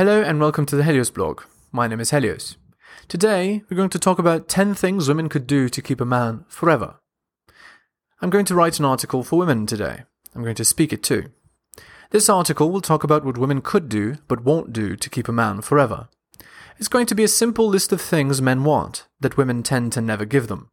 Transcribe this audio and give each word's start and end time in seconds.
Hello 0.00 0.22
and 0.22 0.40
welcome 0.40 0.64
to 0.64 0.76
the 0.76 0.84
Helios 0.84 1.10
blog. 1.10 1.42
My 1.72 1.86
name 1.86 2.00
is 2.00 2.10
Helios. 2.10 2.56
Today, 3.06 3.60
we're 3.68 3.76
going 3.76 3.90
to 3.90 3.98
talk 3.98 4.18
about 4.18 4.48
10 4.48 4.72
things 4.72 5.06
women 5.06 5.28
could 5.28 5.46
do 5.46 5.68
to 5.68 5.82
keep 5.82 6.00
a 6.00 6.06
man 6.06 6.46
forever. 6.48 6.94
I'm 8.22 8.30
going 8.30 8.46
to 8.46 8.54
write 8.54 8.78
an 8.78 8.86
article 8.86 9.22
for 9.22 9.38
women 9.38 9.66
today. 9.66 10.04
I'm 10.34 10.42
going 10.42 10.54
to 10.54 10.64
speak 10.64 10.94
it 10.94 11.02
too. 11.02 11.24
This 12.12 12.30
article 12.30 12.70
will 12.70 12.80
talk 12.80 13.04
about 13.04 13.26
what 13.26 13.36
women 13.36 13.60
could 13.60 13.90
do 13.90 14.16
but 14.26 14.42
won't 14.42 14.72
do 14.72 14.96
to 14.96 15.10
keep 15.10 15.28
a 15.28 15.32
man 15.32 15.60
forever. 15.60 16.08
It's 16.78 16.88
going 16.88 17.04
to 17.04 17.14
be 17.14 17.24
a 17.24 17.28
simple 17.28 17.68
list 17.68 17.92
of 17.92 18.00
things 18.00 18.40
men 18.40 18.64
want 18.64 19.06
that 19.20 19.36
women 19.36 19.62
tend 19.62 19.92
to 19.92 20.00
never 20.00 20.24
give 20.24 20.48
them. 20.48 20.70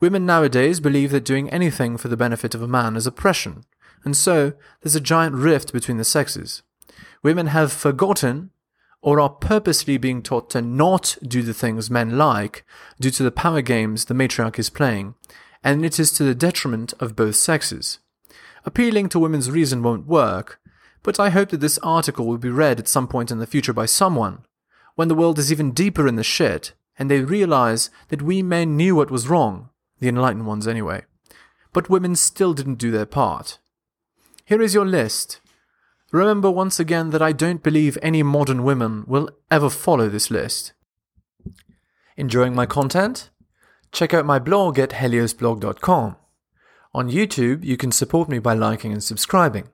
Women 0.00 0.26
nowadays 0.26 0.80
believe 0.80 1.12
that 1.12 1.24
doing 1.24 1.48
anything 1.48 1.96
for 1.96 2.08
the 2.08 2.14
benefit 2.14 2.54
of 2.54 2.60
a 2.60 2.68
man 2.68 2.94
is 2.94 3.06
oppression, 3.06 3.64
and 4.04 4.14
so 4.14 4.52
there's 4.82 4.94
a 4.94 5.00
giant 5.00 5.34
rift 5.34 5.72
between 5.72 5.96
the 5.96 6.04
sexes. 6.04 6.62
Women 7.22 7.48
have 7.48 7.72
forgotten 7.72 8.50
or 9.02 9.20
are 9.20 9.30
purposely 9.30 9.96
being 9.96 10.22
taught 10.22 10.50
to 10.50 10.62
not 10.62 11.16
do 11.22 11.42
the 11.42 11.54
things 11.54 11.90
men 11.90 12.18
like 12.18 12.64
due 13.00 13.10
to 13.10 13.22
the 13.22 13.30
power 13.30 13.62
games 13.62 14.04
the 14.04 14.14
matriarch 14.14 14.58
is 14.58 14.70
playing, 14.70 15.14
and 15.64 15.84
it 15.84 15.98
is 15.98 16.12
to 16.12 16.24
the 16.24 16.34
detriment 16.34 16.92
of 17.00 17.16
both 17.16 17.36
sexes. 17.36 17.98
Appealing 18.64 19.08
to 19.10 19.18
women's 19.18 19.50
reason 19.50 19.82
won't 19.82 20.06
work, 20.06 20.60
but 21.02 21.18
I 21.18 21.30
hope 21.30 21.48
that 21.50 21.60
this 21.60 21.78
article 21.78 22.26
will 22.26 22.38
be 22.38 22.50
read 22.50 22.78
at 22.78 22.88
some 22.88 23.08
point 23.08 23.30
in 23.30 23.38
the 23.38 23.46
future 23.46 23.72
by 23.72 23.86
someone, 23.86 24.44
when 24.96 25.08
the 25.08 25.14
world 25.14 25.38
is 25.38 25.50
even 25.50 25.72
deeper 25.72 26.06
in 26.06 26.16
the 26.16 26.22
shit, 26.22 26.74
and 26.98 27.10
they 27.10 27.20
realize 27.20 27.88
that 28.08 28.20
we 28.20 28.42
men 28.42 28.76
knew 28.76 28.94
what 28.94 29.10
was 29.10 29.28
wrong, 29.28 29.70
the 29.98 30.08
enlightened 30.08 30.46
ones 30.46 30.68
anyway. 30.68 31.02
But 31.72 31.88
women 31.88 32.16
still 32.16 32.52
didn't 32.52 32.74
do 32.74 32.90
their 32.90 33.06
part. 33.06 33.58
Here 34.44 34.60
is 34.60 34.74
your 34.74 34.84
list. 34.84 35.40
Remember 36.12 36.50
once 36.50 36.80
again 36.80 37.10
that 37.10 37.22
I 37.22 37.32
don't 37.32 37.62
believe 37.62 37.96
any 38.02 38.22
modern 38.22 38.64
women 38.64 39.04
will 39.06 39.30
ever 39.50 39.70
follow 39.70 40.08
this 40.08 40.30
list. 40.30 40.72
Enjoying 42.16 42.54
my 42.54 42.66
content? 42.66 43.30
Check 43.92 44.12
out 44.12 44.26
my 44.26 44.38
blog 44.38 44.78
at 44.78 44.90
heliosblog.com. 44.90 46.16
On 46.92 47.10
YouTube, 47.10 47.64
you 47.64 47.76
can 47.76 47.92
support 47.92 48.28
me 48.28 48.40
by 48.40 48.54
liking 48.54 48.92
and 48.92 49.02
subscribing. 49.02 49.68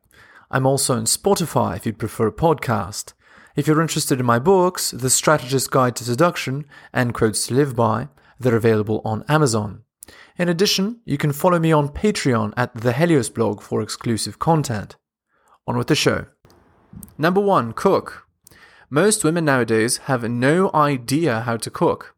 I'm 0.50 0.66
also 0.66 0.94
on 0.96 1.04
Spotify 1.04 1.76
if 1.76 1.86
you'd 1.86 1.98
prefer 1.98 2.26
a 2.26 2.32
podcast. 2.32 3.14
If 3.56 3.66
you're 3.66 3.80
interested 3.80 4.20
in 4.20 4.26
my 4.26 4.38
books, 4.38 4.90
The 4.90 5.08
Strategist's 5.08 5.68
Guide 5.68 5.96
to 5.96 6.04
Seduction 6.04 6.66
and 6.92 7.14
Quotes 7.14 7.46
to 7.46 7.54
Live 7.54 7.74
By, 7.74 8.08
they're 8.38 8.54
available 8.54 9.00
on 9.04 9.24
Amazon. 9.28 9.84
In 10.36 10.50
addition, 10.50 11.00
you 11.06 11.16
can 11.16 11.32
follow 11.32 11.58
me 11.58 11.72
on 11.72 11.88
Patreon 11.88 12.52
at 12.58 12.74
the 12.74 12.92
Helios 12.92 13.30
blog 13.30 13.62
for 13.62 13.80
exclusive 13.80 14.38
content. 14.38 14.96
On 15.66 15.76
with 15.76 15.88
the 15.88 15.94
show. 15.94 16.26
Number 17.18 17.40
one, 17.40 17.72
cook. 17.72 18.26
Most 18.88 19.24
women 19.24 19.44
nowadays 19.44 19.96
have 20.04 20.28
no 20.30 20.70
idea 20.72 21.40
how 21.40 21.56
to 21.56 21.70
cook. 21.70 22.14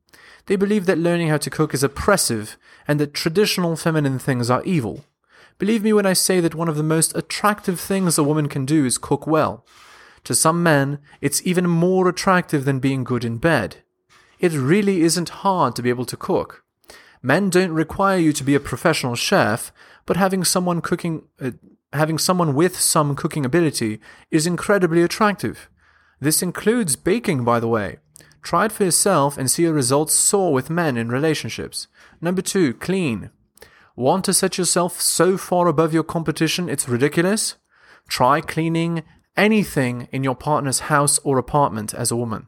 They 0.46 0.56
believe 0.56 0.86
that 0.86 0.98
learning 0.98 1.28
how 1.28 1.38
to 1.38 1.50
cook 1.50 1.72
is 1.74 1.82
oppressive 1.82 2.56
and 2.86 2.98
that 3.00 3.14
traditional 3.14 3.76
feminine 3.76 4.18
things 4.18 4.50
are 4.50 4.62
evil. 4.64 5.04
Believe 5.58 5.82
me 5.82 5.92
when 5.92 6.06
I 6.06 6.12
say 6.12 6.40
that 6.40 6.54
one 6.54 6.68
of 6.68 6.76
the 6.76 6.82
most 6.82 7.16
attractive 7.16 7.80
things 7.80 8.16
a 8.16 8.22
woman 8.22 8.48
can 8.48 8.64
do 8.64 8.84
is 8.84 8.96
cook 8.96 9.26
well. 9.26 9.66
To 10.24 10.34
some 10.34 10.62
men, 10.62 10.98
it's 11.20 11.44
even 11.46 11.68
more 11.68 12.08
attractive 12.08 12.64
than 12.64 12.80
being 12.80 13.02
good 13.02 13.24
in 13.24 13.38
bed. 13.38 13.78
It 14.38 14.52
really 14.52 15.02
isn't 15.02 15.28
hard 15.30 15.74
to 15.76 15.82
be 15.82 15.88
able 15.88 16.04
to 16.06 16.16
cook. 16.16 16.64
Men 17.22 17.50
don't 17.50 17.72
require 17.72 18.18
you 18.18 18.32
to 18.32 18.44
be 18.44 18.54
a 18.54 18.60
professional 18.60 19.16
chef, 19.16 19.72
but 20.06 20.16
having 20.16 20.44
someone 20.44 20.80
cooking, 20.80 21.24
uh, 21.40 21.52
having 21.92 22.18
someone 22.18 22.54
with 22.54 22.78
some 22.78 23.16
cooking 23.16 23.44
ability 23.44 24.00
is 24.30 24.46
incredibly 24.46 25.02
attractive. 25.02 25.68
This 26.20 26.42
includes 26.42 26.96
baking, 26.96 27.44
by 27.44 27.60
the 27.60 27.68
way. 27.68 27.98
Try 28.42 28.66
it 28.66 28.72
for 28.72 28.84
yourself 28.84 29.36
and 29.36 29.50
see 29.50 29.62
your 29.62 29.72
results 29.72 30.14
soar 30.14 30.52
with 30.52 30.70
men 30.70 30.96
in 30.96 31.08
relationships. 31.10 31.86
Number 32.20 32.42
two, 32.42 32.74
clean. 32.74 33.30
Want 33.96 34.24
to 34.26 34.34
set 34.34 34.58
yourself 34.58 35.00
so 35.00 35.36
far 35.36 35.66
above 35.66 35.92
your 35.92 36.04
competition 36.04 36.68
it's 36.68 36.88
ridiculous? 36.88 37.56
Try 38.08 38.40
cleaning 38.40 39.02
anything 39.36 40.08
in 40.12 40.24
your 40.24 40.34
partner's 40.34 40.80
house 40.80 41.18
or 41.20 41.38
apartment 41.38 41.94
as 41.94 42.10
a 42.10 42.16
woman. 42.16 42.46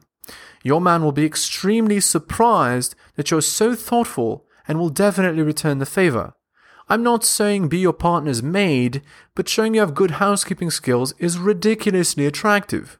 Your 0.63 0.81
man 0.81 1.03
will 1.03 1.11
be 1.11 1.25
extremely 1.25 1.99
surprised 1.99 2.95
that 3.15 3.31
you're 3.31 3.41
so 3.41 3.75
thoughtful 3.75 4.45
and 4.67 4.79
will 4.79 4.89
definitely 4.89 5.41
return 5.41 5.79
the 5.79 5.85
favor. 5.85 6.33
I'm 6.91 7.03
not 7.03 7.23
saying 7.23 7.69
be 7.69 7.77
your 7.79 7.93
partner's 7.93 8.43
maid, 8.43 9.01
but 9.33 9.47
showing 9.47 9.75
you 9.75 9.79
have 9.79 9.95
good 9.95 10.11
housekeeping 10.11 10.69
skills 10.69 11.13
is 11.19 11.39
ridiculously 11.39 12.25
attractive. 12.25 12.99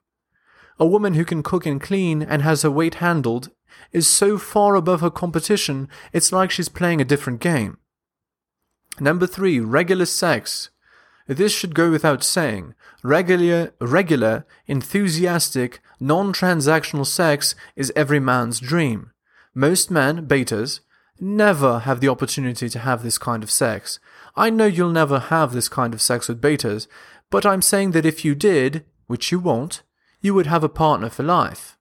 A 0.80 0.86
woman 0.86 1.16
who 1.16 1.26
can 1.26 1.44
cook 1.44 1.66
and 1.66 1.82
clean 1.82 2.22
and 2.22 2.42
has 2.42 2.62
her 2.62 2.72
weight 2.72 2.96
handled 2.96 3.50
is 3.92 4.08
so 4.08 4.38
far 4.38 4.76
above 4.76 5.02
her 5.02 5.10
competition, 5.10 5.90
it's 6.14 6.32
like 6.32 6.52
she's 6.52 6.70
playing 6.70 7.02
a 7.02 7.06
different 7.06 7.42
game. 7.42 7.80
Number 8.98 9.28
three, 9.28 9.60
regular 9.60 10.06
sex. 10.06 10.70
This 11.28 11.52
should 11.52 11.76
go 11.76 11.92
without 11.92 12.24
saying. 12.24 12.76
Regular, 13.04 13.74
regular, 13.82 14.46
enthusiastic, 14.68 15.82
non-transactional 16.00 17.06
sex 17.06 17.56
is 17.76 17.92
every 17.94 18.22
man's 18.22 18.62
dream. 18.62 19.12
Most 19.54 19.92
men, 19.92 20.28
betas, 20.30 20.80
never 21.22 21.80
have 21.80 22.00
the 22.00 22.10
opportunity 22.10 22.68
to 22.68 22.80
have 22.80 23.04
this 23.04 23.18
kind 23.18 23.44
of 23.44 23.52
sex. 23.52 24.00
I 24.36 24.50
know 24.50 24.66
you'll 24.66 24.92
never 24.92 25.20
have 25.20 25.54
this 25.54 25.70
kind 25.70 25.94
of 25.94 26.02
sex 26.02 26.28
with 26.28 26.42
betas, 26.42 26.88
but 27.30 27.46
I'm 27.46 27.62
saying 27.62 27.92
that 27.92 28.06
if 28.06 28.26
you 28.26 28.34
did, 28.36 28.84
which 29.08 29.32
you 29.32 29.40
won't, 29.40 29.84
you 30.20 30.34
would 30.34 30.48
have 30.48 30.64
a 30.64 30.70
partner 30.70 31.10
for 31.10 31.24
life. 31.24 31.78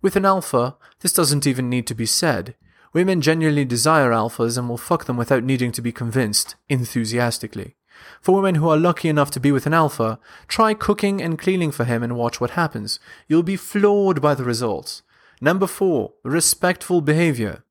With 0.00 0.16
an 0.16 0.24
alpha, 0.24 0.76
this 1.00 1.12
doesn't 1.12 1.46
even 1.46 1.68
need 1.68 1.86
to 1.88 1.94
be 1.94 2.06
said. 2.06 2.54
Women 2.92 3.20
genuinely 3.20 3.64
desire 3.64 4.10
alphas 4.10 4.56
and 4.56 4.68
will 4.68 4.78
fuck 4.78 5.06
them 5.06 5.16
without 5.16 5.42
needing 5.42 5.72
to 5.72 5.82
be 5.82 5.92
convinced, 5.92 6.54
enthusiastically. 6.68 7.74
For 8.20 8.34
women 8.34 8.56
who 8.56 8.68
are 8.68 8.76
lucky 8.76 9.08
enough 9.08 9.30
to 9.32 9.40
be 9.40 9.50
with 9.50 9.66
an 9.66 9.74
alpha, 9.74 10.18
try 10.46 10.74
cooking 10.74 11.20
and 11.20 11.38
cleaning 11.38 11.72
for 11.72 11.84
him 11.84 12.02
and 12.02 12.16
watch 12.16 12.40
what 12.40 12.50
happens. 12.50 13.00
You'll 13.26 13.42
be 13.42 13.56
floored 13.56 14.20
by 14.20 14.34
the 14.34 14.44
results. 14.44 15.02
Number 15.40 15.66
four, 15.66 16.12
respectful 16.22 17.00
behavior. 17.00 17.64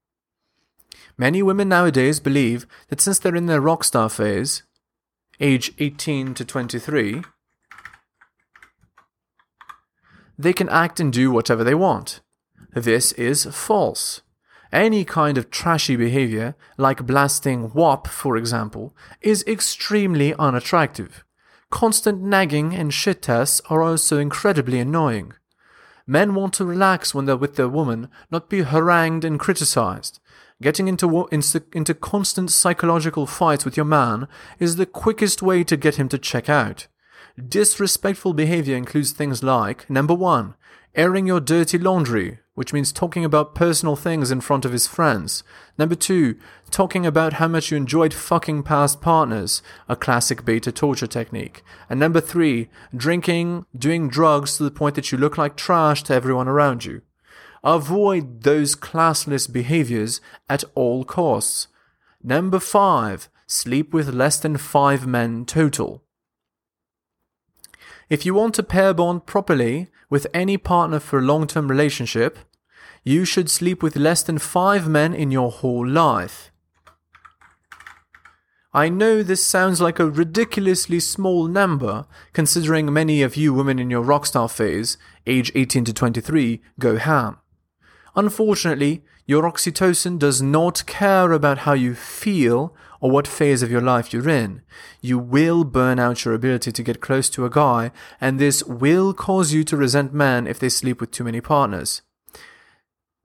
Many 1.17 1.43
women 1.43 1.69
nowadays 1.69 2.19
believe 2.19 2.65
that 2.89 3.01
since 3.01 3.19
they're 3.19 3.35
in 3.35 3.45
their 3.45 3.61
rock 3.61 3.83
star 3.83 4.09
phase, 4.09 4.63
age 5.39 5.71
18 5.79 6.33
to 6.35 6.45
23, 6.45 7.23
they 10.37 10.53
can 10.53 10.69
act 10.69 10.99
and 10.99 11.13
do 11.13 11.31
whatever 11.31 11.63
they 11.63 11.75
want. 11.75 12.21
This 12.73 13.11
is 13.13 13.45
false. 13.45 14.21
Any 14.71 15.05
kind 15.05 15.37
of 15.37 15.51
trashy 15.51 15.95
behavior, 15.95 16.55
like 16.77 17.05
blasting 17.05 17.71
WAP, 17.73 18.07
for 18.07 18.35
example, 18.35 18.95
is 19.21 19.43
extremely 19.45 20.33
unattractive. 20.33 21.23
Constant 21.69 22.21
nagging 22.23 22.73
and 22.73 22.91
shit 22.91 23.21
tests 23.21 23.61
are 23.69 23.83
also 23.83 24.17
incredibly 24.17 24.79
annoying. 24.79 25.33
Men 26.07 26.33
want 26.33 26.53
to 26.55 26.65
relax 26.65 27.13
when 27.13 27.25
they're 27.25 27.37
with 27.37 27.55
their 27.55 27.69
woman, 27.69 28.09
not 28.31 28.49
be 28.49 28.63
harangued 28.63 29.23
and 29.23 29.39
criticized. 29.39 30.19
Getting 30.63 30.87
into, 30.87 31.27
into, 31.29 31.61
into 31.73 31.93
constant 31.93 32.49
psychological 32.49 33.27
fights 33.27 33.65
with 33.65 33.75
your 33.75 33.85
man 33.85 34.29
is 34.59 34.77
the 34.77 34.85
quickest 34.85 35.41
way 35.41 35.61
to 35.65 35.75
get 35.75 35.97
him 35.97 36.07
to 36.07 36.17
check 36.17 36.47
out. 36.47 36.87
Disrespectful 37.37 38.33
behavior 38.33 38.77
includes 38.77 39.11
things 39.11 39.43
like 39.43 39.89
number 39.89 40.13
one, 40.13 40.55
airing 40.95 41.27
your 41.27 41.41
dirty 41.41 41.77
laundry, 41.77 42.39
which 42.53 42.71
means 42.71 42.93
talking 42.93 43.25
about 43.25 43.55
personal 43.55 43.97
things 43.97 44.31
in 44.31 44.39
front 44.39 44.63
of 44.63 44.71
his 44.71 44.87
friends. 44.87 45.43
Number 45.77 45.95
two, 45.95 46.37
talking 46.71 47.05
about 47.05 47.33
how 47.33 47.49
much 47.49 47.69
you 47.69 47.75
enjoyed 47.75 48.13
fucking 48.13 48.63
past 48.63 49.01
partners, 49.01 49.61
a 49.89 49.97
classic 49.97 50.45
beta 50.45 50.71
torture 50.71 51.07
technique. 51.07 51.61
And 51.89 51.99
number 51.99 52.21
three, 52.21 52.69
drinking, 52.95 53.65
doing 53.77 54.07
drugs 54.07 54.55
to 54.55 54.63
the 54.63 54.71
point 54.71 54.95
that 54.95 55.11
you 55.11 55.17
look 55.17 55.37
like 55.37 55.57
trash 55.57 56.03
to 56.03 56.13
everyone 56.13 56.47
around 56.47 56.85
you. 56.85 57.01
Avoid 57.63 58.43
those 58.43 58.75
classless 58.75 59.51
behaviors 59.51 60.19
at 60.49 60.63
all 60.75 61.05
costs. 61.05 61.67
Number 62.21 62.59
five, 62.59 63.29
sleep 63.47 63.93
with 63.93 64.09
less 64.09 64.39
than 64.39 64.57
five 64.57 65.07
men 65.07 65.45
total. 65.45 66.03
If 68.09 68.25
you 68.25 68.33
want 68.33 68.55
to 68.55 68.63
pair 68.63 68.93
bond 68.93 69.25
properly 69.25 69.89
with 70.09 70.27
any 70.33 70.57
partner 70.57 70.99
for 70.99 71.19
a 71.19 71.23
long 71.23 71.47
term 71.47 71.69
relationship, 71.69 72.37
you 73.03 73.25
should 73.25 73.49
sleep 73.49 73.81
with 73.81 73.95
less 73.95 74.23
than 74.23 74.39
five 74.39 74.87
men 74.87 75.13
in 75.13 75.31
your 75.31 75.51
whole 75.51 75.87
life. 75.87 76.51
I 78.73 78.89
know 78.89 79.21
this 79.21 79.45
sounds 79.45 79.79
like 79.79 79.99
a 79.99 80.09
ridiculously 80.09 80.99
small 80.99 81.47
number, 81.47 82.07
considering 82.33 82.91
many 82.91 83.21
of 83.21 83.35
you 83.35 83.53
women 83.53 83.77
in 83.77 83.91
your 83.91 84.03
rockstar 84.03 84.51
phase, 84.51 84.97
age 85.27 85.51
18 85.53 85.85
to 85.85 85.93
23, 85.93 86.61
go 86.79 86.97
ham. 86.97 87.37
Unfortunately, 88.15 89.03
Your 89.25 89.43
oxytocin 89.43 90.19
does 90.19 90.41
not 90.41 90.85
care 90.85 91.31
about 91.31 91.59
how 91.59 91.73
you 91.73 91.95
feel 91.95 92.75
or 92.99 93.09
what 93.09 93.27
phase 93.27 93.63
of 93.63 93.71
your 93.71 93.81
life 93.81 94.11
you're 94.11 94.27
in. 94.27 94.61
You 95.01 95.17
will 95.17 95.63
burn 95.63 95.97
out 95.97 96.25
your 96.25 96.33
ability 96.33 96.73
to 96.73 96.83
get 96.83 96.99
close 96.99 97.29
to 97.31 97.45
a 97.45 97.49
guy, 97.49 97.91
and 98.19 98.37
this 98.37 98.63
will 98.63 99.13
cause 99.13 99.53
you 99.53 99.63
to 99.65 99.77
resent 99.77 100.13
men 100.13 100.45
if 100.45 100.59
they 100.59 100.69
sleep 100.69 100.99
with 100.99 101.11
too 101.11 101.23
many 101.23 101.39
partners. 101.39 102.01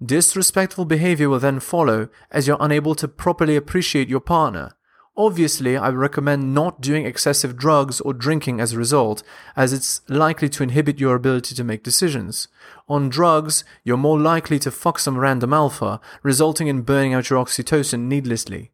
Disrespectful 0.04 0.84
behavior 0.84 1.28
will 1.28 1.40
then 1.40 1.58
follow 1.58 2.08
as 2.30 2.46
you're 2.46 2.56
unable 2.60 2.94
to 2.94 3.08
properly 3.08 3.56
appreciate 3.56 4.08
your 4.08 4.20
partner. 4.20 4.70
Obviously, 5.18 5.76
I 5.76 5.88
recommend 5.88 6.54
not 6.54 6.80
doing 6.80 7.04
excessive 7.04 7.56
drugs 7.56 8.00
or 8.00 8.12
drinking 8.12 8.60
as 8.60 8.72
a 8.72 8.78
result, 8.78 9.24
as 9.56 9.72
it's 9.72 10.00
likely 10.08 10.48
to 10.50 10.62
inhibit 10.62 11.00
your 11.00 11.16
ability 11.16 11.56
to 11.56 11.64
make 11.64 11.82
decisions. 11.82 12.46
On 12.88 13.08
drugs, 13.08 13.64
you're 13.82 13.96
more 13.96 14.20
likely 14.20 14.60
to 14.60 14.70
fuck 14.70 15.00
some 15.00 15.18
random 15.18 15.52
alpha, 15.52 16.00
resulting 16.22 16.68
in 16.68 16.82
burning 16.82 17.14
out 17.14 17.30
your 17.30 17.44
oxytocin 17.44 18.02
needlessly. 18.02 18.70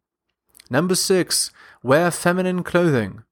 Number 0.69 0.93
six, 0.93 1.49
wear 1.81 2.11
feminine 2.11 2.61
clothing. 2.61 3.23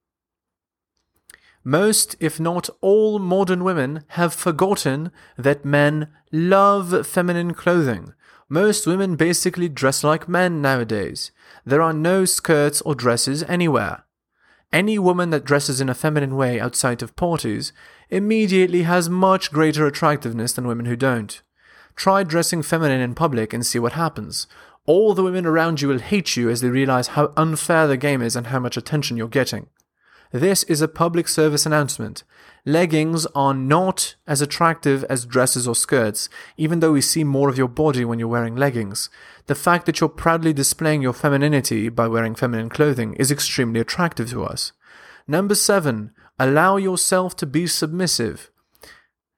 Most, 1.63 2.15
if 2.19 2.39
not 2.39 2.67
all, 2.81 3.19
modern 3.19 3.63
women 3.63 4.05
have 4.09 4.33
forgotten 4.33 5.11
that 5.37 5.63
men 5.63 6.07
love 6.31 7.05
feminine 7.05 7.53
clothing. 7.53 8.15
Most 8.53 8.85
women 8.85 9.15
basically 9.15 9.67
dress 9.67 10.03
like 10.03 10.29
men 10.29 10.61
nowadays. 10.61 11.31
There 11.65 11.81
are 11.81 11.91
no 11.91 12.23
skirts 12.23 12.81
or 12.81 12.93
dresses 12.93 13.41
anywhere. 13.45 14.03
Any 14.71 14.99
woman 14.99 15.31
that 15.31 15.43
dresses 15.43 15.81
in 15.81 15.89
a 15.89 15.95
feminine 15.95 16.35
way 16.35 16.59
outside 16.59 17.01
of 17.01 17.15
parties 17.15 17.73
immediately 18.11 18.83
has 18.83 19.09
much 19.09 19.51
greater 19.51 19.87
attractiveness 19.87 20.53
than 20.53 20.67
women 20.67 20.85
who 20.85 20.95
don't. 20.95 21.41
Try 21.95 22.21
dressing 22.21 22.61
feminine 22.61 23.01
in 23.01 23.15
public 23.15 23.53
and 23.53 23.65
see 23.65 23.79
what 23.79 23.93
happens 23.93 24.45
all 24.85 25.15
the 25.15 25.23
women 25.23 25.47
around 25.47 25.81
you 25.81 25.87
will 25.87 25.99
hate 25.99 26.35
you 26.35 26.49
as 26.49 26.61
they 26.61 26.69
realize 26.69 27.07
how 27.07 27.31
unfair 27.37 27.87
the 27.87 27.97
game 27.97 28.21
is 28.21 28.35
and 28.35 28.47
how 28.47 28.59
much 28.59 28.77
attention 28.77 29.17
you're 29.17 29.27
getting. 29.27 29.67
This 30.33 30.63
is 30.63 30.81
a 30.81 30.87
public 30.87 31.27
service 31.27 31.67
announcement. 31.67 32.23
Leggings 32.65 33.27
are 33.35 33.53
not 33.53 34.15
as 34.25 34.41
attractive 34.41 35.03
as 35.03 35.27
dresses 35.27 35.67
or 35.67 35.75
skirts, 35.75 36.27
even 36.57 36.79
though 36.79 36.93
we 36.93 37.01
see 37.01 37.23
more 37.23 37.49
of 37.49 37.57
your 37.57 37.67
body 37.67 38.03
when 38.03 38.17
you're 38.17 38.27
wearing 38.27 38.55
leggings. 38.55 39.11
The 39.45 39.53
fact 39.53 39.85
that 39.85 39.99
you're 39.99 40.09
proudly 40.09 40.51
displaying 40.51 41.03
your 41.03 41.13
femininity 41.13 41.89
by 41.89 42.07
wearing 42.07 42.33
feminine 42.33 42.69
clothing 42.69 43.13
is 43.13 43.29
extremely 43.29 43.79
attractive 43.79 44.31
to 44.31 44.43
us. 44.43 44.71
Number 45.27 45.53
seven, 45.53 46.13
allow 46.39 46.77
yourself 46.77 47.35
to 47.35 47.45
be 47.45 47.67
submissive. 47.67 48.49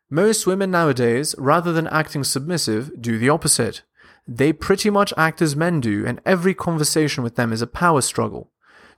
Most 0.10 0.48
women 0.48 0.72
nowadays, 0.72 1.36
rather 1.38 1.74
than 1.74 1.88
acting 1.88 2.24
submissive, 2.24 3.02
do 3.02 3.20
the 3.20 3.28
opposite. 3.28 3.82
They 4.26 4.54
pretty 4.54 4.90
much 4.90 5.12
act 5.18 5.42
as 5.42 5.58
men 5.58 5.82
do, 5.82 6.06
and 6.08 6.22
every 6.26 6.54
conversation 6.54 7.22
with 7.22 7.36
them 7.36 7.52
is 7.52 7.62
a 7.62 7.68
power 7.68 8.00
struggle. 8.00 8.50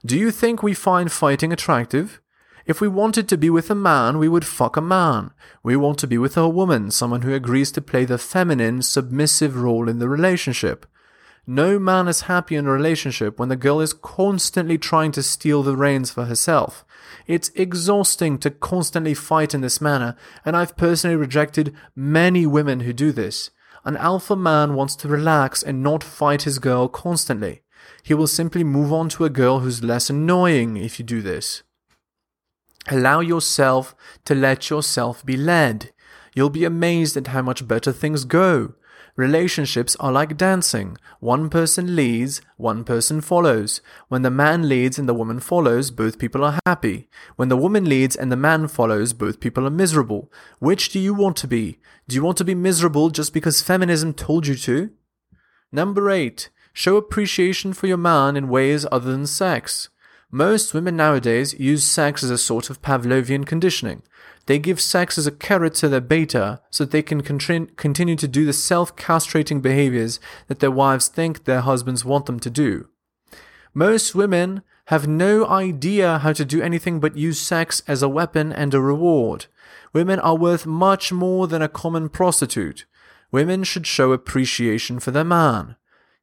Do 0.06 0.16
you 0.16 0.30
think 0.30 0.62
we 0.62 0.74
find 0.74 1.10
fighting 1.10 1.52
attractive? 1.52 2.20
If 2.66 2.80
we 2.80 2.86
wanted 2.86 3.28
to 3.28 3.36
be 3.36 3.50
with 3.50 3.68
a 3.68 3.74
man, 3.74 4.18
we 4.18 4.28
would 4.28 4.46
fuck 4.46 4.76
a 4.76 4.80
man. 4.80 5.32
We 5.64 5.74
want 5.74 5.98
to 5.98 6.06
be 6.06 6.18
with 6.18 6.36
a 6.36 6.48
woman, 6.48 6.92
someone 6.92 7.22
who 7.22 7.34
agrees 7.34 7.72
to 7.72 7.80
play 7.80 8.04
the 8.04 8.16
feminine, 8.16 8.82
submissive 8.82 9.56
role 9.56 9.88
in 9.88 9.98
the 9.98 10.08
relationship. 10.08 10.86
No 11.48 11.80
man 11.80 12.06
is 12.06 12.22
happy 12.22 12.54
in 12.54 12.66
a 12.66 12.70
relationship 12.70 13.40
when 13.40 13.48
the 13.48 13.56
girl 13.56 13.80
is 13.80 13.92
constantly 13.92 14.78
trying 14.78 15.10
to 15.12 15.22
steal 15.22 15.64
the 15.64 15.76
reins 15.76 16.12
for 16.12 16.26
herself. 16.26 16.84
It's 17.26 17.50
exhausting 17.56 18.38
to 18.38 18.50
constantly 18.50 19.14
fight 19.14 19.52
in 19.52 19.62
this 19.62 19.80
manner, 19.80 20.14
and 20.44 20.56
I've 20.56 20.76
personally 20.76 21.16
rejected 21.16 21.74
many 21.96 22.46
women 22.46 22.80
who 22.80 22.92
do 22.92 23.10
this. 23.10 23.50
An 23.84 23.96
alpha 23.96 24.36
man 24.36 24.74
wants 24.74 24.94
to 24.96 25.08
relax 25.08 25.62
and 25.62 25.82
not 25.82 26.04
fight 26.04 26.42
his 26.42 26.60
girl 26.60 26.86
constantly. 26.86 27.62
He 28.02 28.14
will 28.14 28.26
simply 28.26 28.64
move 28.64 28.92
on 28.92 29.08
to 29.10 29.24
a 29.24 29.30
girl 29.30 29.60
who's 29.60 29.84
less 29.84 30.10
annoying 30.10 30.76
if 30.76 30.98
you 30.98 31.04
do 31.04 31.22
this. 31.22 31.62
Allow 32.88 33.20
yourself 33.20 33.94
to 34.24 34.34
let 34.34 34.70
yourself 34.70 35.24
be 35.24 35.36
led. 35.36 35.92
You'll 36.34 36.50
be 36.50 36.64
amazed 36.64 37.16
at 37.16 37.28
how 37.28 37.42
much 37.42 37.68
better 37.68 37.92
things 37.92 38.24
go. 38.24 38.74
Relationships 39.18 39.96
are 39.98 40.12
like 40.12 40.36
dancing. 40.36 40.96
One 41.18 41.50
person 41.50 41.96
leads, 41.96 42.40
one 42.56 42.84
person 42.84 43.20
follows. 43.20 43.80
When 44.06 44.22
the 44.22 44.30
man 44.30 44.68
leads 44.68 44.96
and 44.96 45.08
the 45.08 45.14
woman 45.14 45.40
follows, 45.40 45.90
both 45.90 46.20
people 46.20 46.44
are 46.44 46.60
happy. 46.64 47.08
When 47.34 47.48
the 47.48 47.56
woman 47.56 47.84
leads 47.84 48.14
and 48.14 48.30
the 48.30 48.36
man 48.36 48.68
follows, 48.68 49.12
both 49.12 49.40
people 49.40 49.66
are 49.66 49.70
miserable. 49.70 50.30
Which 50.60 50.90
do 50.90 51.00
you 51.00 51.14
want 51.14 51.36
to 51.38 51.48
be? 51.48 51.80
Do 52.06 52.14
you 52.14 52.22
want 52.22 52.38
to 52.38 52.44
be 52.44 52.54
miserable 52.54 53.10
just 53.10 53.34
because 53.34 53.60
feminism 53.60 54.14
told 54.14 54.46
you 54.46 54.54
to? 54.54 54.92
Number 55.72 56.08
8. 56.08 56.48
Show 56.72 56.96
appreciation 56.96 57.72
for 57.72 57.86
your 57.86 57.96
man 57.96 58.36
in 58.36 58.48
ways 58.48 58.86
other 58.90 59.10
than 59.10 59.26
sex. 59.26 59.88
Most 60.30 60.74
women 60.74 60.96
nowadays 60.96 61.58
use 61.58 61.84
sex 61.84 62.22
as 62.22 62.30
a 62.30 62.38
sort 62.38 62.68
of 62.68 62.82
Pavlovian 62.82 63.46
conditioning. 63.46 64.02
They 64.44 64.58
give 64.58 64.80
sex 64.80 65.18
as 65.18 65.26
a 65.26 65.32
carrot 65.32 65.74
to 65.74 65.88
their 65.88 66.00
beta 66.00 66.60
so 66.70 66.84
that 66.84 66.90
they 66.90 67.02
can 67.02 67.20
continue 67.20 68.16
to 68.16 68.28
do 68.28 68.44
the 68.44 68.52
self 68.52 68.96
castrating 68.96 69.60
behaviors 69.62 70.20
that 70.46 70.60
their 70.60 70.70
wives 70.70 71.08
think 71.08 71.44
their 71.44 71.62
husbands 71.62 72.04
want 72.04 72.26
them 72.26 72.40
to 72.40 72.50
do. 72.50 72.88
Most 73.74 74.14
women 74.14 74.62
have 74.86 75.06
no 75.06 75.46
idea 75.46 76.18
how 76.18 76.32
to 76.32 76.46
do 76.46 76.62
anything 76.62 76.98
but 76.98 77.16
use 77.16 77.38
sex 77.38 77.82
as 77.86 78.02
a 78.02 78.08
weapon 78.08 78.52
and 78.52 78.72
a 78.72 78.80
reward. 78.80 79.46
Women 79.92 80.18
are 80.20 80.36
worth 80.36 80.64
much 80.64 81.12
more 81.12 81.46
than 81.46 81.60
a 81.60 81.68
common 81.68 82.08
prostitute. 82.08 82.86
Women 83.30 83.64
should 83.64 83.86
show 83.86 84.12
appreciation 84.12 84.98
for 84.98 85.10
their 85.10 85.24
man. 85.24 85.76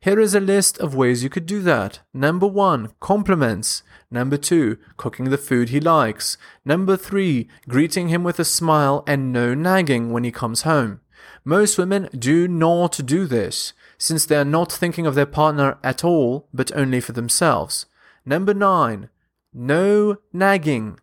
Here 0.06 0.19
is 0.19 0.36
a 0.36 0.40
list 0.40 0.78
of 0.78 0.94
ways 0.94 1.24
you 1.24 1.31
could 1.31 1.48
do 1.48 1.63
that. 1.63 2.02
Number 2.13 2.46
one, 2.46 2.92
compliments. 3.00 3.81
Number 4.12 4.38
two, 4.38 4.78
cooking 4.98 5.31
the 5.31 5.38
food 5.40 5.69
he 5.69 5.80
likes. 5.80 6.38
Number 6.63 6.96
three, 6.96 7.50
greeting 7.68 8.10
him 8.10 8.24
with 8.24 8.40
a 8.40 8.46
smile 8.46 9.04
and 9.07 9.34
no 9.34 9.56
nagging 9.56 10.12
when 10.12 10.24
he 10.24 10.31
comes 10.31 10.62
home. 10.62 11.02
Most 11.44 11.80
women 11.80 12.07
do 12.16 12.48
not 12.48 13.02
do 13.04 13.25
this, 13.25 13.74
since 13.98 14.28
they 14.28 14.36
are 14.36 14.46
not 14.46 14.72
thinking 14.72 15.07
of 15.07 15.16
their 15.16 15.25
partner 15.25 15.80
at 15.84 16.04
all, 16.04 16.50
but 16.54 16.72
only 16.75 17.02
for 17.02 17.13
themselves. 17.13 17.88
Number 18.28 18.54
nine, 18.54 19.10
no 19.56 20.18
nagging. 20.31 21.00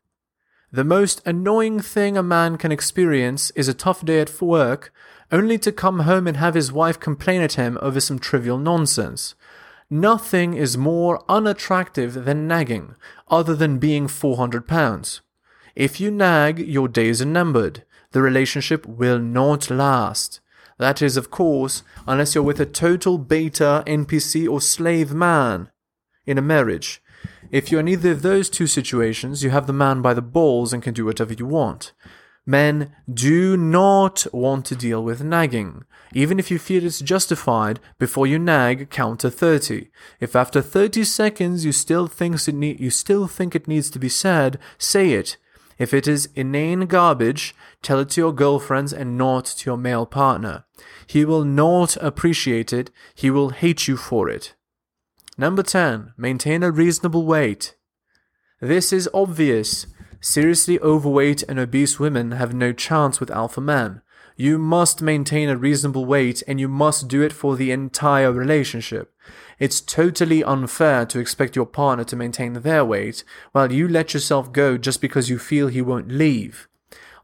The 0.74 0.84
most 0.84 1.20
annoying 1.26 1.80
thing 1.80 2.16
a 2.16 2.22
man 2.22 2.56
can 2.56 2.72
experience 2.72 3.50
is 3.50 3.68
a 3.68 3.74
tough 3.74 4.02
day 4.06 4.20
at 4.20 4.40
work, 4.40 4.90
only 5.30 5.58
to 5.58 5.70
come 5.70 6.00
home 6.00 6.26
and 6.26 6.38
have 6.38 6.54
his 6.54 6.72
wife 6.72 6.98
complain 6.98 7.42
at 7.42 7.54
him 7.54 7.76
over 7.82 8.00
some 8.00 8.18
trivial 8.18 8.56
nonsense. 8.56 9.34
Nothing 9.90 10.54
is 10.54 10.78
more 10.78 11.22
unattractive 11.28 12.24
than 12.24 12.48
nagging, 12.48 12.94
other 13.28 13.54
than 13.54 13.78
being 13.78 14.08
400 14.08 14.66
pounds. 14.66 15.20
If 15.76 16.00
you 16.00 16.10
nag, 16.10 16.58
your 16.58 16.88
days 16.88 17.20
are 17.20 17.26
numbered. 17.26 17.84
The 18.12 18.22
relationship 18.22 18.86
will 18.86 19.18
not 19.18 19.68
last. 19.68 20.40
That 20.78 21.02
is, 21.02 21.18
of 21.18 21.30
course, 21.30 21.82
unless 22.06 22.34
you're 22.34 22.42
with 22.42 22.60
a 22.60 22.64
total 22.64 23.18
beta, 23.18 23.84
NPC, 23.86 24.48
or 24.48 24.62
slave 24.62 25.12
man 25.12 25.70
in 26.24 26.38
a 26.38 26.42
marriage. 26.42 27.01
If 27.50 27.70
you're 27.70 27.80
in 27.80 27.88
either 27.88 28.12
of 28.12 28.22
those 28.22 28.48
two 28.48 28.66
situations, 28.66 29.42
you 29.42 29.50
have 29.50 29.66
the 29.66 29.72
man 29.72 30.00
by 30.00 30.14
the 30.14 30.22
balls 30.22 30.72
and 30.72 30.82
can 30.82 30.94
do 30.94 31.04
whatever 31.04 31.32
you 31.34 31.46
want. 31.46 31.92
Men 32.44 32.92
do 33.12 33.56
not 33.56 34.26
want 34.32 34.64
to 34.66 34.76
deal 34.76 35.04
with 35.04 35.22
nagging. 35.22 35.84
Even 36.12 36.38
if 36.38 36.50
you 36.50 36.58
feel 36.58 36.84
it's 36.84 37.00
justified, 37.00 37.78
before 37.98 38.26
you 38.26 38.38
nag, 38.38 38.90
count 38.90 39.20
to 39.20 39.30
30. 39.30 39.90
If 40.18 40.34
after 40.34 40.60
30 40.60 41.04
seconds 41.04 41.64
you 41.64 41.72
still, 41.72 42.08
thinks 42.08 42.48
it 42.48 42.54
ne- 42.54 42.76
you 42.78 42.90
still 42.90 43.28
think 43.28 43.54
it 43.54 43.68
needs 43.68 43.90
to 43.90 43.98
be 43.98 44.08
said, 44.08 44.58
say 44.76 45.12
it. 45.12 45.36
If 45.78 45.94
it 45.94 46.06
is 46.06 46.28
inane 46.34 46.86
garbage, 46.86 47.54
tell 47.80 47.98
it 48.00 48.10
to 48.10 48.20
your 48.20 48.32
girlfriends 48.32 48.92
and 48.92 49.16
not 49.16 49.44
to 49.46 49.70
your 49.70 49.78
male 49.78 50.06
partner. 50.06 50.64
He 51.06 51.24
will 51.24 51.44
not 51.44 51.96
appreciate 51.96 52.72
it, 52.72 52.90
he 53.14 53.30
will 53.30 53.50
hate 53.50 53.88
you 53.88 53.96
for 53.96 54.28
it. 54.28 54.54
Number 55.38 55.62
10. 55.62 56.12
Maintain 56.16 56.62
a 56.62 56.70
reasonable 56.70 57.24
weight. 57.24 57.74
This 58.60 58.92
is 58.92 59.08
obvious. 59.14 59.86
Seriously 60.20 60.78
overweight 60.80 61.42
and 61.44 61.58
obese 61.58 61.98
women 61.98 62.32
have 62.32 62.54
no 62.54 62.72
chance 62.72 63.18
with 63.18 63.30
alpha 63.30 63.60
men. 63.60 64.02
You 64.36 64.58
must 64.58 65.02
maintain 65.02 65.48
a 65.48 65.56
reasonable 65.56 66.04
weight 66.04 66.42
and 66.46 66.60
you 66.60 66.68
must 66.68 67.08
do 67.08 67.22
it 67.22 67.32
for 67.32 67.56
the 67.56 67.70
entire 67.70 68.30
relationship. 68.30 69.14
It's 69.58 69.80
totally 69.80 70.44
unfair 70.44 71.06
to 71.06 71.18
expect 71.18 71.56
your 71.56 71.66
partner 71.66 72.04
to 72.04 72.16
maintain 72.16 72.52
their 72.52 72.84
weight 72.84 73.24
while 73.52 73.72
you 73.72 73.88
let 73.88 74.14
yourself 74.14 74.52
go 74.52 74.76
just 74.76 75.00
because 75.00 75.30
you 75.30 75.38
feel 75.38 75.68
he 75.68 75.82
won't 75.82 76.08
leave. 76.08 76.68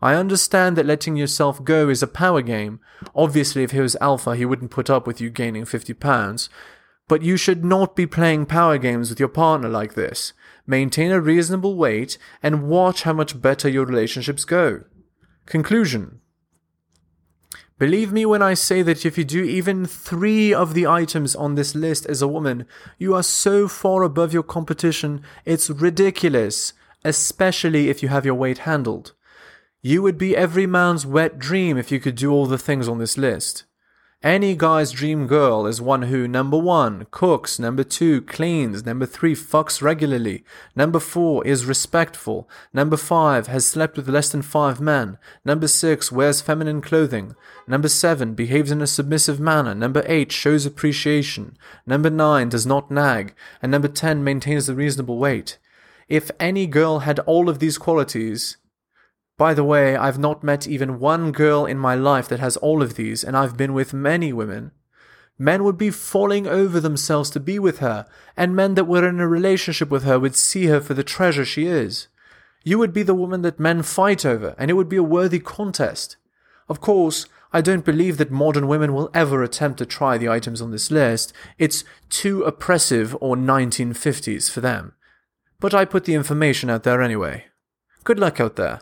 I 0.01 0.15
understand 0.15 0.77
that 0.77 0.87
letting 0.87 1.17
yourself 1.17 1.63
go 1.65 1.89
is 1.89 2.03
a 2.03 2.07
power 2.07 2.41
game. 2.41 2.81
Obviously, 3.15 3.65
if 3.65 3.73
he 3.73 3.81
was 3.81 3.97
alpha, 4.01 4.37
he 4.37 4.45
wouldn't 4.45 4.71
put 4.71 4.89
up 4.89 5.07
with 5.07 5.21
you 5.21 5.29
gaining 5.29 5.65
50 5.65 5.93
pounds. 5.95 6.49
But 7.09 7.23
you 7.23 7.37
should 7.37 7.65
not 7.65 7.97
be 7.97 8.07
playing 8.07 8.47
power 8.47 8.79
games 8.79 9.09
with 9.11 9.19
your 9.19 9.29
partner 9.29 9.69
like 9.69 9.95
this 9.95 10.33
maintain 10.67 11.11
a 11.11 11.19
reasonable 11.21 11.77
weight, 11.77 12.19
and 12.43 12.69
watch 12.69 13.05
how 13.05 13.13
much 13.15 13.41
better 13.41 13.69
your 13.69 13.87
relationships 13.87 14.45
go. 14.45 14.85
Conclusion 15.47 16.21
Believe 17.79 18.13
me 18.13 18.27
when 18.27 18.43
I 18.43 18.55
say 18.55 18.83
that 18.83 19.07
if 19.07 19.17
you 19.17 19.25
do 19.25 19.43
even 19.45 19.87
three 19.87 20.53
of 20.53 20.75
the 20.75 20.87
items 20.87 21.35
on 21.37 21.55
this 21.55 21.75
list 21.75 22.07
as 22.07 22.21
a 22.21 22.29
woman, 22.29 22.67
you 22.99 23.15
are 23.15 23.23
so 23.23 23.69
far 23.69 24.03
above 24.03 24.33
your 24.33 24.43
competition, 24.43 25.23
it's 25.45 25.71
ridiculous, 25.71 26.73
especially 27.05 27.89
if 27.89 28.03
you 28.03 28.09
have 28.09 28.27
your 28.27 28.35
weight 28.35 28.59
handled. 28.59 29.13
You 29.81 30.03
would 30.03 30.19
be 30.19 30.37
every 30.37 30.67
man's 30.67 31.07
wet 31.07 31.39
dream 31.39 31.79
if 31.79 31.93
you 31.93 32.01
could 32.01 32.17
do 32.17 32.33
all 32.33 32.47
the 32.47 32.59
things 32.59 32.89
on 32.89 32.99
this 32.99 33.17
list. 33.17 33.65
Any 34.25 34.57
guy's 34.57 34.91
dream 34.91 35.29
girl 35.29 35.65
is 35.65 35.81
one 35.81 36.03
who, 36.03 36.27
number 36.27 36.59
one, 36.59 37.07
cooks, 37.13 37.61
number 37.61 37.85
two, 37.85 38.21
cleans, 38.23 38.85
number 38.85 39.07
three, 39.07 39.37
fucks 39.37 39.81
regularly, 39.81 40.43
number 40.75 40.99
four, 40.99 41.47
is 41.47 41.67
respectful, 41.67 42.51
number 42.73 42.97
five, 42.97 43.47
has 43.47 43.65
slept 43.65 43.97
with 43.97 44.09
less 44.09 44.31
than 44.31 44.43
five 44.43 44.81
men, 44.81 45.19
number 45.45 45.69
six, 45.69 46.11
wears 46.11 46.41
feminine 46.41 46.81
clothing, 46.81 47.37
number 47.69 47.87
seven, 47.87 48.35
behaves 48.35 48.73
in 48.73 48.83
a 48.83 48.89
submissive 48.89 49.39
manner, 49.39 49.73
number 49.73 50.03
eight, 50.07 50.33
shows 50.33 50.67
appreciation, 50.67 51.57
number 51.87 52.11
nine, 52.11 52.49
does 52.49 52.67
not 52.67 52.91
nag, 52.91 53.33
and 53.63 53.71
number 53.71 53.87
ten, 53.87 54.25
maintains 54.25 54.69
a 54.69 54.75
reasonable 54.75 55.19
weight. 55.19 55.59
If 56.09 56.29
any 56.41 56.67
girl 56.67 57.01
had 57.01 57.21
all 57.21 57.49
of 57.49 57.61
these 57.61 57.79
qualities, 57.79 58.57
by 59.39 59.55
the 59.55 59.65
way, 59.65 59.97
I've 59.97 60.19
not 60.19 60.43
met 60.43 60.67
even 60.67 60.99
one 60.99 61.31
girl 61.31 61.65
in 61.65 61.79
my 61.79 61.95
life 61.95 62.29
that 62.29 62.41
has 62.41 62.57
all 62.57 62.83
of 62.83 62.97
these, 62.97 63.23
and 63.23 63.37
I've 63.37 63.57
been 63.57 63.73
with 63.73 63.95
many 63.95 64.33
women. 64.33 64.73
Men 65.39 65.63
would 65.63 65.79
be 65.79 65.91
falling 65.91 66.49
over 66.49 66.81
themselves 66.81 67.31
to 67.31 67.41
be 67.41 67.61
with 67.61 67.79
her, 67.79 68.05
and 68.37 68.57
men 68.57 68.75
that 68.75 68.89
were 68.89 69.09
in 69.09 69.21
a 69.21 69.29
relationship 69.29 69.91
with 69.91 70.03
her 70.03 70.19
would 70.19 70.35
see 70.35 70.67
her 70.67 70.81
for 70.81 70.95
the 70.95 71.05
treasure 71.05 71.45
she 71.45 71.67
is. 71.67 72.09
You 72.65 72.79
would 72.79 72.93
be 72.93 73.05
the 73.05 73.15
woman 73.15 73.43
that 73.43 73.61
men 73.61 73.85
fight 73.85 74.27
over, 74.27 74.57
and 74.59 74.73
it 74.73 74.75
would 74.75 74.89
be 74.89 74.97
a 74.97 75.03
worthy 75.05 75.39
contest. 75.39 76.17
Of 76.69 76.81
course, 76.81 77.27
I 77.53 77.61
don't 77.61 77.85
believe 77.85 78.19
that 78.19 78.33
modern 78.33 78.67
women 78.67 78.93
will 78.93 79.09
ever 79.15 79.45
attempt 79.45 79.79
to 79.79 79.87
try 79.87 80.19
the 80.19 80.29
items 80.29 80.61
on 80.61 80.73
this 80.73 80.91
list. 80.91 81.33
It's 81.59 81.85
too 82.11 82.43
oppressive 82.43 83.17
or 83.21 83.37
1950s 83.37 84.51
for 84.51 84.61
them. 84.61 84.95
But 85.61 85.75
I 85.75 85.85
put 85.85 86.07
the 86.07 86.15
information 86.15 86.69
out 86.69 86.83
there 86.83 87.01
anyway. 87.01 87.45
Good 88.03 88.19
luck 88.19 88.41
out 88.41 88.57
there. 88.57 88.81